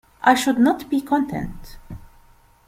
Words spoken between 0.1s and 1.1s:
I should not be